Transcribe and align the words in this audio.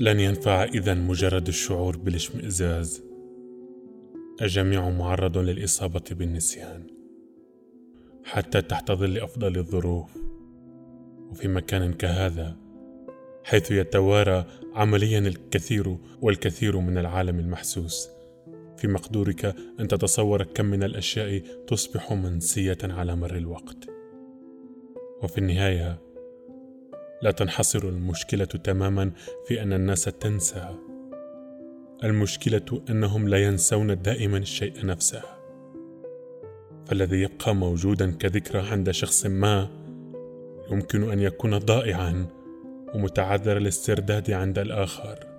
لن 0.00 0.20
ينفع 0.20 0.64
إذا 0.64 0.94
مجرد 0.94 1.48
الشعور 1.48 1.96
بالاشمئزاز. 1.96 3.02
الجميع 4.42 4.90
معرض 4.90 5.38
للإصابة 5.38 6.02
بالنسيان 6.10 6.86
حتى 8.24 8.62
تحت 8.62 8.92
ظل 8.92 9.18
أفضل 9.18 9.58
الظروف. 9.58 10.18
وفي 11.30 11.48
مكان 11.48 11.92
كهذا 11.92 12.56
حيث 13.44 13.70
يتوارى 13.70 14.46
عمليا 14.74 15.18
الكثير 15.18 15.96
والكثير 16.22 16.80
من 16.80 16.98
العالم 16.98 17.38
المحسوس. 17.38 18.15
في 18.76 18.88
مقدورك 18.88 19.54
أن 19.80 19.88
تتصور 19.88 20.42
كم 20.42 20.66
من 20.66 20.82
الأشياء 20.82 21.42
تصبح 21.66 22.12
منسية 22.12 22.78
على 22.82 23.16
مر 23.16 23.36
الوقت. 23.36 23.76
وفي 25.22 25.38
النهاية 25.38 25.98
لا 27.22 27.30
تنحصر 27.30 27.88
المشكلة 27.88 28.44
تماما 28.44 29.10
في 29.46 29.62
أن 29.62 29.72
الناس 29.72 30.04
تنسى. 30.04 30.76
المشكلة 32.04 32.82
أنهم 32.90 33.28
لا 33.28 33.44
ينسون 33.44 34.02
دائما 34.02 34.38
الشيء 34.38 34.86
نفسه. 34.86 35.22
فالذي 36.86 37.22
يبقى 37.22 37.54
موجودا 37.54 38.10
كذكرى 38.10 38.60
عند 38.60 38.90
شخص 38.90 39.26
ما 39.26 39.68
يمكن 40.70 41.10
أن 41.10 41.20
يكون 41.20 41.58
ضائعا 41.58 42.26
ومتعذر 42.94 43.56
الاسترداد 43.56 44.30
عند 44.30 44.58
الآخر. 44.58 45.35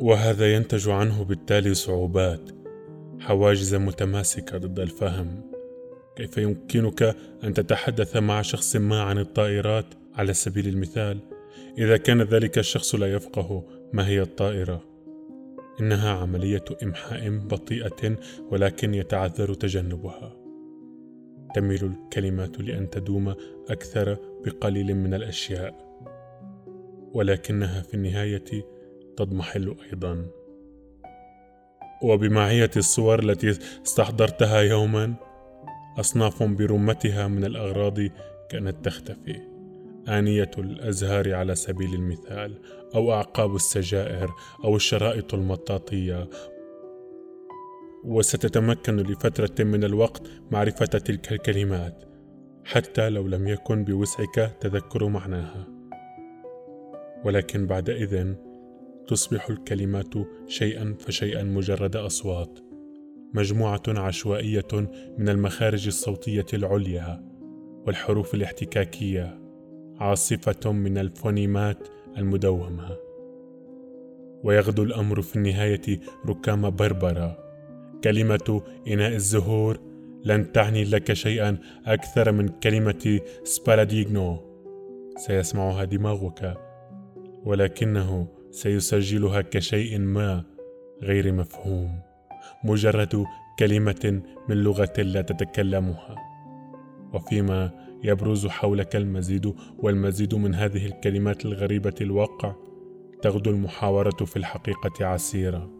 وهذا 0.00 0.54
ينتج 0.54 0.88
عنه 0.88 1.24
بالتالي 1.24 1.74
صعوبات 1.74 2.50
حواجز 3.20 3.74
متماسكة 3.74 4.58
ضد 4.58 4.80
الفهم. 4.80 5.40
كيف 6.16 6.38
يمكنك 6.38 7.16
أن 7.44 7.54
تتحدث 7.54 8.16
مع 8.16 8.42
شخص 8.42 8.76
ما 8.76 9.02
عن 9.02 9.18
الطائرات؟ 9.18 9.86
على 10.14 10.32
سبيل 10.34 10.68
المثال 10.68 11.18
إذا 11.78 11.96
كان 11.96 12.22
ذلك 12.22 12.58
الشخص 12.58 12.94
لا 12.94 13.12
يفقه 13.12 13.64
ما 13.92 14.08
هي 14.08 14.22
الطائرة؟ 14.22 14.84
إنها 15.80 16.10
عملية 16.10 16.64
إمحاء 16.82 17.38
بطيئة 17.38 18.16
ولكن 18.50 18.94
يتعذر 18.94 19.54
تجنبها. 19.54 20.36
تميل 21.54 21.84
الكلمات 21.84 22.60
لأن 22.60 22.90
تدوم 22.90 23.34
أكثر 23.68 24.18
بقليل 24.44 24.94
من 24.94 25.14
الأشياء. 25.14 25.86
ولكنها 27.12 27.82
في 27.82 27.94
النهاية 27.94 28.75
تضمحل 29.16 29.76
أيضا 29.92 30.26
وبمعية 32.02 32.70
الصور 32.76 33.18
التي 33.18 33.50
استحضرتها 33.86 34.60
يوما 34.60 35.14
أصناف 36.00 36.42
برمتها 36.42 37.26
من 37.28 37.44
الأغراض 37.44 37.98
كانت 38.50 38.84
تختفي. 38.84 39.40
آنية 40.08 40.50
الأزهار 40.58 41.34
على 41.34 41.54
سبيل 41.54 41.94
المثال 41.94 42.58
أو 42.94 43.12
أعقاب 43.12 43.54
السجائر 43.54 44.30
أو 44.64 44.76
الشرائط 44.76 45.34
المطاطية. 45.34 46.28
وستتمكن 48.04 48.96
لفترة 48.96 49.64
من 49.64 49.84
الوقت 49.84 50.22
معرفة 50.50 50.86
تلك 50.86 51.32
الكلمات 51.32 52.04
حتى 52.64 53.08
لو 53.08 53.28
لم 53.28 53.48
يكن 53.48 53.84
بوسعك 53.84 54.56
تذكر 54.60 55.08
معناها. 55.08 55.66
ولكن 57.24 57.66
بعد 57.66 57.90
إذن 57.90 58.45
تصبح 59.08 59.50
الكلمات 59.50 60.14
شيئا 60.46 60.94
فشيئا 60.98 61.42
مجرد 61.42 61.96
أصوات. 61.96 62.58
مجموعة 63.34 63.82
عشوائية 63.88 64.68
من 65.18 65.28
المخارج 65.28 65.86
الصوتية 65.86 66.46
العليا 66.54 67.24
والحروف 67.86 68.34
الاحتكاكية 68.34 69.40
عاصفة 69.98 70.72
من 70.72 70.98
الفونيمات 70.98 71.88
المدومة. 72.18 72.96
ويغدو 74.44 74.82
الأمر 74.82 75.22
في 75.22 75.36
النهاية 75.36 76.00
ركام 76.26 76.70
بربرة. 76.70 77.38
كلمة 78.04 78.62
إناء 78.88 79.14
الزهور 79.14 79.78
لن 80.24 80.52
تعني 80.52 80.84
لك 80.84 81.12
شيئا 81.12 81.58
أكثر 81.86 82.32
من 82.32 82.48
كلمة 82.48 83.20
سباراديغنو. 83.44 84.38
سيسمعها 85.16 85.84
دماغك. 85.84 86.56
ولكنه 87.44 88.35
سيسجلها 88.56 89.40
كشيء 89.40 89.98
ما 89.98 90.44
غير 91.02 91.32
مفهوم 91.32 92.00
مجرد 92.64 93.24
كلمة 93.58 94.22
من 94.48 94.56
لغة 94.56 94.92
لا 94.98 95.22
تتكلمها. 95.22 96.16
وفيما 97.12 97.70
يبرز 98.04 98.46
حولك 98.46 98.96
المزيد 98.96 99.54
والمزيد 99.78 100.34
من 100.34 100.54
هذه 100.54 100.86
الكلمات 100.86 101.44
الغريبة 101.44 101.94
الواقع 102.00 102.54
تغدو 103.22 103.50
المحاورة 103.50 104.24
في 104.24 104.36
الحقيقة 104.36 105.06
عسيرة. 105.06 105.70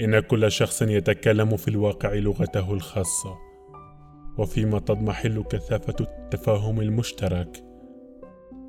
إن 0.00 0.20
كل 0.20 0.50
شخص 0.52 0.82
يتكلم 0.82 1.56
في 1.56 1.68
الواقع 1.68 2.14
لغته 2.14 2.72
الخاصة. 2.72 3.47
وفيما 4.38 4.78
تضمحل 4.78 5.44
كثافة 5.50 5.94
التفاهم 6.00 6.80
المشترك 6.80 7.64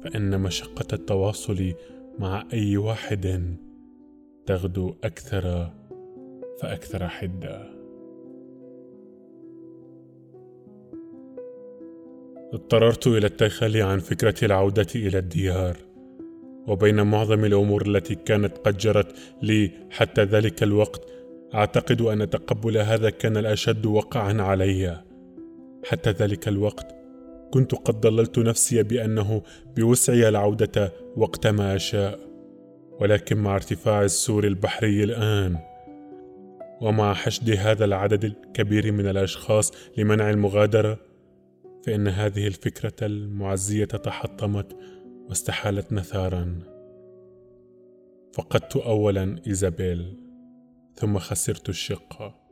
فإن 0.04 0.42
مشقة 0.42 0.88
التواصل 0.94 1.74
مع 2.20 2.44
أي 2.54 2.78
واحد 2.78 3.56
تغدو 4.46 4.96
أكثر 5.04 5.72
فأكثر 6.62 7.08
حدة. 7.08 7.80
اضطررت 12.54 13.08
إلى 13.08 13.28
التخلي 13.28 13.82
عن 13.82 14.00
فكرة 14.00 14.46
العودة 14.46 14.88
إلى 14.96 15.18
الديار 15.18 15.78
وبين 16.68 17.02
معظم 17.02 17.46
الأمور 17.46 17.88
التي 17.88 18.16
كانت 18.16 18.58
قد 18.58 18.78
جرت 18.78 19.16
لي 19.42 19.72
حتى 19.90 20.24
ذلك 20.24 20.64
الوقت 20.64 21.02
أعتقد 21.54 22.02
أن 22.02 22.30
تقبل 22.30 22.78
هذا 22.78 23.10
كان 23.10 23.38
الأشد 23.38 23.86
وقعا 23.86 24.42
علي. 24.42 25.09
حتى 25.86 26.12
ذلك 26.12 26.48
الوقت 26.48 26.96
كنت 27.52 27.76
قد 27.76 28.02
ضللت 28.02 28.40
نفسي 28.40 28.84
بأنه 28.84 29.42
بوسعي 29.76 30.30
العودة 30.30 30.94
وقت 31.18 31.48
ما 31.48 31.76
أشاء 31.76 32.20
ولكن 33.00 33.38
مع 33.38 33.56
ارتفاع 33.56 34.02
السور 34.02 34.44
البحري 34.44 35.04
الآن 35.04 35.58
ومع 36.82 37.14
حشد 37.14 37.50
هذا 37.50 37.86
العدد 37.86 38.24
الكبير 38.24 38.92
من 38.92 39.08
الأشخاص 39.08 39.72
لمنع 39.98 40.30
المغادرة 40.30 41.00
فإن 41.86 42.08
هذه 42.08 42.48
الفكرة 42.48 42.94
المعزية 43.02 43.86
تحطمت 43.86 44.78
واستحالت 45.30 45.94
نثارا. 45.94 46.60
فقدت 48.34 48.78
اولا 48.78 49.36
إيزابيل 49.48 50.18
ثم 50.96 51.18
خسرت 51.18 51.70
الشقة. 51.70 52.49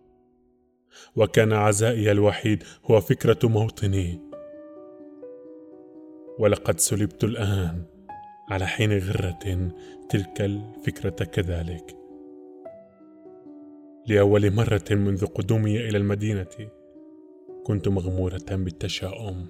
وكان 1.16 1.53
عزائي 1.53 2.12
الوحيد 2.12 2.63
هو 2.85 3.02
فكرة 3.02 3.40
موطني. 3.44 4.22
ولقد 6.40 6.80
سلبت 6.80 7.24
الآن 7.24 7.84
على 8.50 8.68
حين 8.68 8.97
غرة 8.97 9.72
تلك 10.09 10.41
الفكرة 10.41 11.25
كذلك. 11.25 11.96
لأول 14.08 14.53
مرة 14.53 14.85
منذ 14.91 15.25
قدومي 15.25 15.78
إلى 15.90 15.97
المدينة 15.97 16.69
كنت 17.64 17.88
مغمورة 17.88 18.46
بالتشاؤم. 18.52 19.47